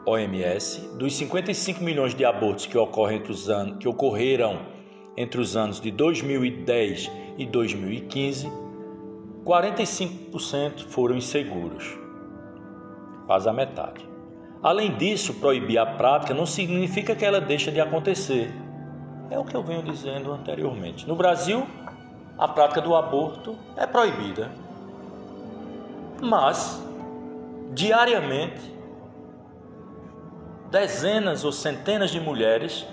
OMS, 0.06 0.88
dos 0.96 1.14
55 1.14 1.82
milhões 1.82 2.14
de 2.14 2.24
abortos 2.24 2.64
que, 2.64 2.78
ocorrem 2.78 3.18
entre 3.18 3.32
os 3.32 3.50
anos, 3.50 3.76
que 3.78 3.88
ocorreram 3.88 4.60
entre 5.16 5.40
os 5.40 5.56
anos 5.56 5.80
de 5.80 5.90
2010 5.90 7.10
e 7.36 7.44
2015, 7.44 8.50
45% 9.44 10.86
foram 10.86 11.16
inseguros, 11.16 11.98
quase 13.26 13.48
a 13.48 13.52
metade. 13.52 14.08
Além 14.62 14.96
disso, 14.96 15.34
proibir 15.34 15.78
a 15.78 15.86
prática 15.86 16.32
não 16.32 16.46
significa 16.46 17.14
que 17.14 17.24
ela 17.24 17.40
deixa 17.40 17.70
de 17.70 17.80
acontecer. 17.80 18.50
É 19.30 19.38
o 19.38 19.44
que 19.44 19.54
eu 19.54 19.62
venho 19.62 19.82
dizendo 19.82 20.32
anteriormente. 20.32 21.06
No 21.06 21.14
Brasil, 21.14 21.66
a 22.38 22.48
prática 22.48 22.80
do 22.80 22.94
aborto 22.94 23.56
é 23.76 23.86
proibida. 23.86 24.50
Mas, 26.20 26.85
diariamente, 27.72 28.74
dezenas 30.70 31.44
ou 31.44 31.52
centenas 31.52 32.10
de 32.10 32.20
mulheres 32.20 32.86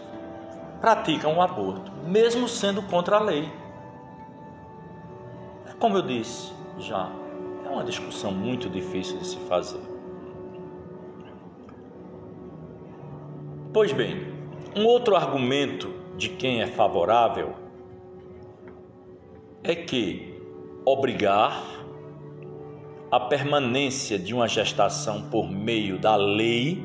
praticam 0.79 1.38
o 1.38 1.41
aborto, 1.41 1.91
mesmo 2.05 2.47
sendo 2.47 2.81
contra 2.83 3.17
a 3.17 3.19
lei. 3.19 3.51
Como 5.79 5.97
eu 5.97 6.01
disse 6.01 6.53
já, 6.77 7.09
é 7.65 7.69
uma 7.69 7.83
discussão 7.83 8.31
muito 8.31 8.69
difícil 8.69 9.17
de 9.17 9.27
se 9.27 9.38
fazer. 9.47 9.81
Pois 13.73 13.91
bem, 13.91 14.33
um 14.75 14.86
outro 14.86 15.15
argumento 15.15 15.93
de 16.15 16.29
quem 16.29 16.62
é 16.62 16.67
favorável 16.67 17.53
é 19.63 19.75
que 19.75 20.39
obrigar 20.86 21.83
a 23.13 23.19
permanência 23.19 24.17
de 24.17 24.34
uma 24.34 24.47
gestação 24.47 25.21
por 25.30 25.47
meio 25.47 25.99
da 25.99 26.15
lei 26.15 26.84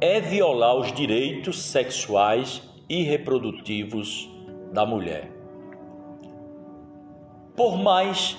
é 0.00 0.20
violar 0.20 0.76
os 0.76 0.92
direitos 0.92 1.60
sexuais 1.60 2.62
e 2.88 3.02
reprodutivos 3.02 4.30
da 4.72 4.86
mulher. 4.86 5.28
Por 7.56 7.78
mais 7.78 8.38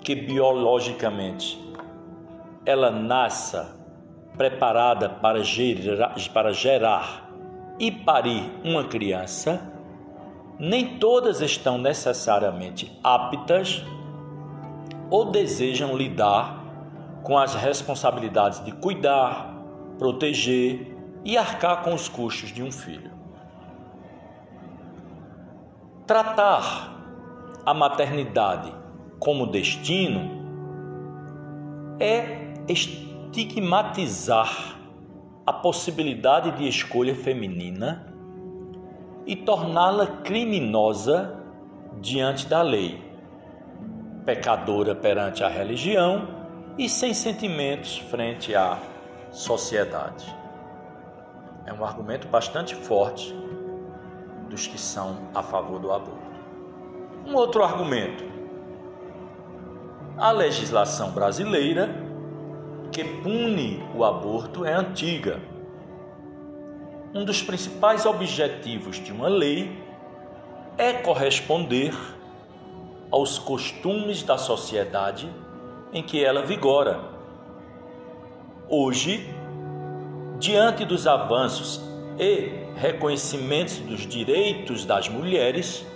que 0.00 0.14
biologicamente 0.14 1.62
ela 2.64 2.90
nasça 2.90 3.78
preparada 4.38 5.10
para 5.10 5.44
gerar, 5.44 6.14
para 6.32 6.50
gerar 6.54 7.30
e 7.78 7.92
parir 7.92 8.50
uma 8.64 8.84
criança, 8.84 9.70
nem 10.58 10.96
todas 10.96 11.42
estão 11.42 11.76
necessariamente 11.76 12.90
aptas 13.04 13.84
ou 15.10 15.30
desejam 15.30 15.96
lidar 15.96 16.64
com 17.22 17.38
as 17.38 17.54
responsabilidades 17.54 18.64
de 18.64 18.72
cuidar, 18.72 19.54
proteger 19.98 20.96
e 21.24 21.36
arcar 21.36 21.82
com 21.82 21.94
os 21.94 22.08
custos 22.08 22.50
de 22.50 22.62
um 22.62 22.70
filho. 22.70 23.10
Tratar 26.06 26.94
a 27.66 27.74
maternidade 27.74 28.72
como 29.18 29.46
destino 29.46 30.38
é 32.00 32.54
estigmatizar 32.68 34.78
a 35.44 35.52
possibilidade 35.52 36.52
de 36.52 36.68
escolha 36.68 37.14
feminina 37.14 38.14
e 39.26 39.36
torná-la 39.36 40.06
criminosa 40.06 41.38
diante 42.00 42.46
da 42.46 42.62
lei, 42.62 43.07
pecadora 44.28 44.94
perante 44.94 45.42
a 45.42 45.48
religião 45.48 46.28
e 46.76 46.86
sem 46.86 47.14
sentimentos 47.14 47.96
frente 47.96 48.54
à 48.54 48.78
sociedade. 49.30 50.36
É 51.64 51.72
um 51.72 51.82
argumento 51.82 52.28
bastante 52.28 52.74
forte 52.74 53.34
dos 54.50 54.66
que 54.66 54.78
são 54.78 55.30
a 55.34 55.42
favor 55.42 55.80
do 55.80 55.90
aborto. 55.90 56.38
Um 57.24 57.34
outro 57.36 57.64
argumento: 57.64 58.22
a 60.18 60.30
legislação 60.30 61.12
brasileira 61.12 61.88
que 62.92 63.02
pune 63.02 63.82
o 63.94 64.04
aborto 64.04 64.62
é 64.62 64.74
antiga. 64.74 65.40
Um 67.14 67.24
dos 67.24 67.42
principais 67.42 68.04
objetivos 68.04 68.96
de 68.96 69.10
uma 69.10 69.28
lei 69.28 69.82
é 70.76 70.92
corresponder 70.92 71.94
aos 73.10 73.38
costumes 73.38 74.22
da 74.22 74.36
sociedade 74.36 75.30
em 75.92 76.02
que 76.02 76.24
ela 76.24 76.42
vigora. 76.42 77.00
Hoje, 78.68 79.34
diante 80.38 80.84
dos 80.84 81.06
avanços 81.06 81.80
e 82.18 82.50
reconhecimentos 82.76 83.78
dos 83.78 84.06
direitos 84.06 84.84
das 84.84 85.08
mulheres, 85.08 85.86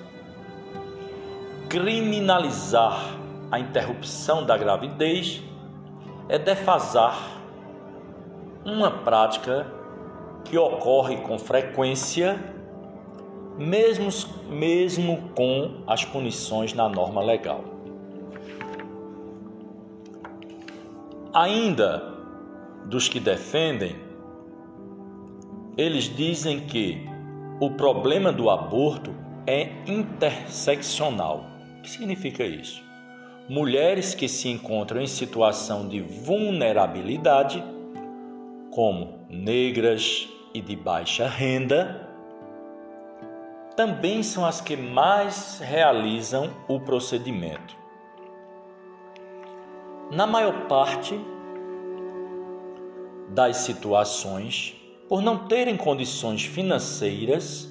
criminalizar 1.69 3.17
a 3.51 3.59
interrupção 3.59 4.45
da 4.45 4.57
gravidez 4.57 5.43
é 6.29 6.39
defasar 6.39 7.43
uma 8.65 8.91
prática 8.91 9.67
que 10.45 10.57
ocorre 10.57 11.19
com 11.19 11.39
frequência, 11.39 12.52
mesmo, 13.59 14.09
mesmo 14.49 15.31
com 15.35 15.83
as 15.87 16.05
punições 16.05 16.73
na 16.73 16.89
norma 16.89 17.23
legal. 17.23 17.65
Ainda 21.33 22.13
dos 22.87 23.09
que 23.09 23.19
defendem, 23.19 23.97
eles 25.77 26.05
dizem 26.05 26.61
que 26.61 27.07
o 27.61 27.71
problema 27.71 28.33
do 28.33 28.51
aborto 28.51 29.15
é 29.47 29.71
interseccional. 29.87 31.47
O 31.79 31.83
que 31.83 31.91
significa 31.91 32.45
isso? 32.45 32.83
mulheres 33.49 34.15
que 34.15 34.29
se 34.29 34.49
encontram 34.49 35.01
em 35.01 35.07
situação 35.07 35.89
de 35.89 36.01
vulnerabilidade, 36.01 37.63
como 38.71 39.27
negras 39.29 40.29
e 40.55 40.61
de 40.61 40.77
baixa 40.77 41.29
renda, 41.29 42.02
também 43.77 44.23
são 44.23 44.45
as 44.45 44.61
que 44.61 44.77
mais 44.77 45.59
realizam 45.61 46.51
o 46.69 46.81
procedimento. 46.81 47.77
Na 50.11 50.27
maior 50.27 50.67
parte 50.67 51.19
das 53.29 53.59
situações, 53.59 54.77
por 55.09 55.23
não 55.23 55.49
terem 55.49 55.77
condições 55.77 56.45
financeiras 56.45 57.71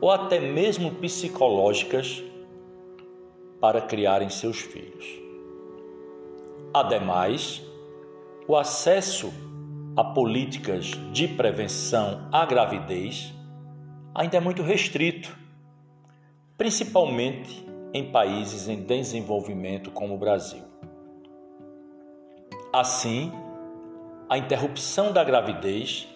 ou 0.00 0.10
até 0.10 0.38
mesmo 0.38 0.92
psicológicas 0.92 2.22
para 3.60 3.80
criarem 3.80 4.28
seus 4.28 4.58
filhos. 4.60 5.06
Ademais, 6.72 7.62
o 8.46 8.56
acesso 8.56 9.32
a 9.96 10.04
políticas 10.04 10.92
de 11.12 11.28
prevenção 11.28 12.28
à 12.32 12.46
gravidez 12.46 13.34
ainda 14.20 14.36
é 14.36 14.40
muito 14.40 14.62
restrito, 14.62 15.34
principalmente 16.58 17.66
em 17.94 18.12
países 18.12 18.68
em 18.68 18.82
desenvolvimento 18.82 19.90
como 19.90 20.14
o 20.14 20.18
Brasil. 20.18 20.62
Assim, 22.70 23.32
a 24.28 24.36
interrupção 24.36 25.10
da 25.10 25.24
gravidez 25.24 26.06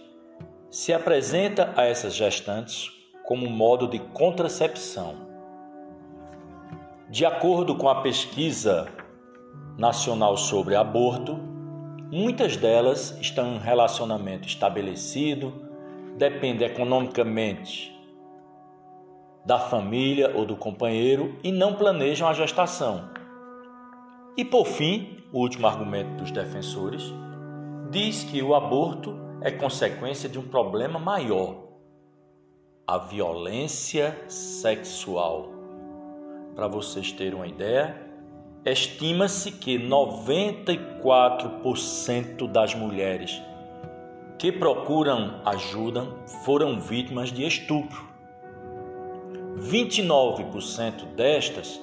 se 0.71 0.93
apresenta 0.93 1.73
a 1.75 1.85
essas 1.85 2.15
gestantes 2.15 2.93
como 3.25 3.47
um 3.47 3.51
modo 3.51 3.89
de 3.89 3.99
contracepção 3.99 5.27
de 7.09 7.25
acordo 7.25 7.75
com 7.75 7.89
a 7.89 8.03
pesquisa 8.03 8.87
nacional 9.79 10.37
sobre 10.37 10.75
aborto, 10.75 11.39
muitas 12.13 12.55
delas 12.55 13.17
estão 13.19 13.55
em 13.55 13.59
relacionamento 13.59 14.47
estabelecido, 14.47 15.55
dependem 16.19 16.67
economicamente 16.67 17.94
da 19.45 19.59
família 19.59 20.33
ou 20.35 20.47
do 20.47 20.57
companheiro 20.57 21.37
e 21.43 21.53
não 21.53 21.75
planejam 21.75 22.27
a 22.27 22.33
gestação. 22.33 23.11
E 24.37 24.45
por 24.45 24.67
fim, 24.67 25.19
o 25.33 25.39
último 25.41 25.67
argumento 25.67 26.17
dos 26.17 26.31
defensores 26.31 27.03
diz 27.91 28.23
que 28.25 28.43
o 28.43 28.55
aborto 28.55 29.19
é 29.41 29.51
consequência 29.51 30.29
de 30.29 30.39
um 30.39 30.47
problema 30.49 30.99
maior, 30.99 31.65
a 32.87 32.99
violência 32.99 34.15
sexual. 34.29 35.49
Para 36.55 36.69
vocês 36.69 37.11
terem 37.13 37.33
uma 37.35 37.47
ideia, 37.47 37.99
estima-se 38.65 39.53
que 39.53 39.79
94% 39.79 42.51
das 42.51 42.75
mulheres 42.75 43.43
que 44.39 44.51
procuram 44.51 45.43
ajuda 45.45 46.09
foram 46.45 46.81
vítimas 46.81 47.31
de 47.31 47.47
estupro. 47.47 48.14
29% 49.57 51.07
destas 51.15 51.81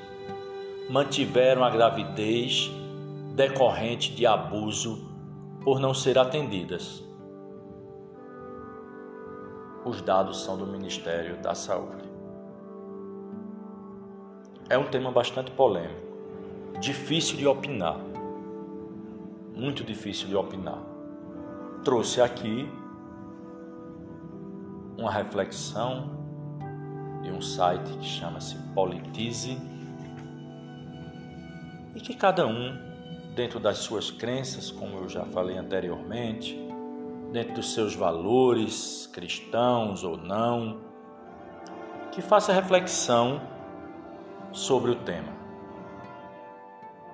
mantiveram 0.88 1.64
a 1.64 1.70
gravidez 1.70 2.70
decorrente 3.34 4.14
de 4.14 4.24
abuso 4.26 5.10
por 5.62 5.80
não 5.80 5.92
ser 5.92 6.18
atendidas. 6.18 7.04
Os 9.84 10.00
dados 10.00 10.42
são 10.42 10.56
do 10.56 10.66
Ministério 10.66 11.36
da 11.36 11.54
Saúde. 11.54 12.06
É 14.68 14.76
um 14.76 14.88
tema 14.88 15.12
bastante 15.12 15.52
polêmico, 15.52 15.94
difícil 16.80 17.36
de 17.36 17.46
opinar, 17.46 18.00
muito 19.54 19.84
difícil 19.84 20.26
de 20.28 20.34
opinar. 20.34 20.82
Trouxe 21.84 22.20
aqui 22.20 22.68
uma 24.96 25.10
reflexão 25.10 26.10
de 27.22 27.30
um 27.30 27.40
site 27.40 27.90
que 27.98 28.04
chama-se 28.04 28.56
Politize 28.74 29.58
e 31.94 32.00
que 32.00 32.14
cada 32.14 32.46
um, 32.46 32.78
dentro 33.34 33.58
das 33.58 33.78
suas 33.78 34.10
crenças, 34.10 34.70
como 34.70 34.98
eu 34.98 35.08
já 35.08 35.24
falei 35.24 35.56
anteriormente, 35.56 36.58
dentro 37.32 37.54
dos 37.54 37.72
seus 37.74 37.94
valores 37.94 39.08
cristãos 39.12 40.04
ou 40.04 40.16
não, 40.16 40.80
que 42.12 42.22
faça 42.22 42.52
reflexão 42.52 43.40
sobre 44.52 44.90
o 44.90 44.94
tema. 44.94 45.32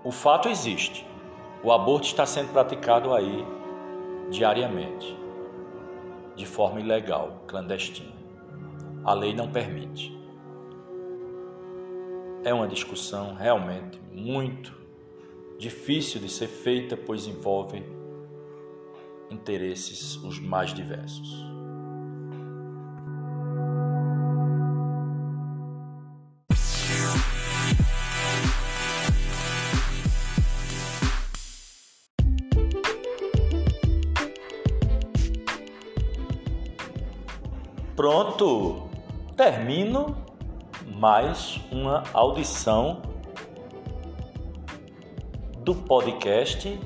O 0.05 0.11
fato 0.11 0.49
existe. 0.49 1.07
O 1.63 1.71
aborto 1.71 2.07
está 2.07 2.27
sendo 2.27 2.53
praticado 2.53 3.15
aí 3.15 3.47
diariamente, 4.31 5.17
de 6.35 6.47
forma 6.47 6.81
ilegal, 6.81 7.45
clandestina. 7.47 8.13
A 9.05 9.15
lei 9.15 9.35
não 9.35 9.51
permite. 9.51 10.17
É 12.45 12.53
uma 12.53 12.67
discussão 12.67 13.35
realmente 13.35 14.01
muito 14.13 14.77
difícil 15.59 16.21
de 16.21 16.29
ser 16.29 16.49
feita, 16.49 16.97
pois 16.97 17.27
envolve 17.27 17.85
interesses 19.31 20.17
os 20.17 20.41
mais 20.41 20.75
diversos. 20.75 21.52
Termino 39.43 40.17
mais 40.87 41.59
uma 41.73 42.05
audição 42.13 43.03
do 45.65 45.75
podcast 45.75 46.79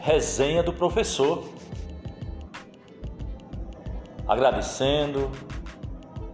Resenha 0.00 0.64
do 0.64 0.72
Professor. 0.72 1.44
Agradecendo 4.26 5.30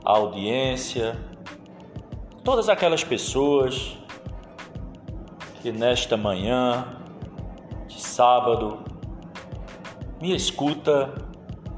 a 0.02 0.12
audiência, 0.12 1.18
todas 2.42 2.70
aquelas 2.70 3.04
pessoas 3.04 3.98
que 5.60 5.70
nesta 5.70 6.16
manhã 6.16 6.98
de 7.86 8.00
sábado 8.00 8.84
me 10.18 10.34
escuta 10.34 11.12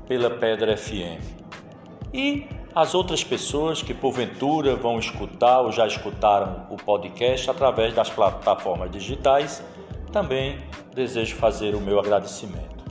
pela 0.07 0.31
Pedra 0.31 0.77
FM 0.77 1.41
e 2.15 2.60
as 2.75 2.95
outras 2.95 3.25
pessoas 3.25 3.83
que 3.83 3.93
porventura 3.93 4.77
vão 4.77 4.99
escutar 4.99 5.61
ou 5.61 5.73
já 5.73 5.87
escutaram 5.87 6.67
o 6.71 6.77
podcast 6.77 7.51
através 7.51 7.93
das 7.95 8.09
plataformas 8.09 8.91
digitais, 8.91 9.63
também 10.13 10.59
desejo 10.95 11.37
fazer 11.37 11.75
o 11.75 11.81
meu 11.81 11.99
agradecimento. 11.99 12.85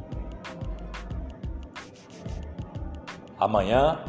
Amanhã 3.40 4.00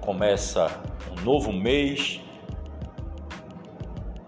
começa 0.00 0.70
um 1.10 1.24
novo 1.24 1.52
mês. 1.52 2.20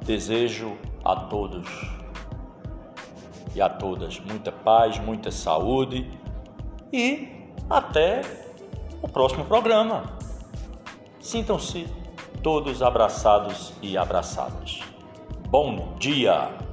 Desejo 0.02 0.78
a 1.04 1.14
todos 1.14 1.68
e 3.54 3.60
a 3.60 3.68
todas 3.68 4.18
muita 4.18 4.50
paz, 4.50 4.98
muita 4.98 5.30
saúde 5.30 6.10
e 6.90 7.28
até 7.68 8.22
o 9.02 9.08
próximo 9.08 9.44
programa. 9.44 10.17
Sintam-se 11.28 11.86
todos 12.42 12.80
abraçados 12.80 13.74
e 13.82 13.98
abraçadas. 13.98 14.80
Bom 15.50 15.94
dia! 15.98 16.67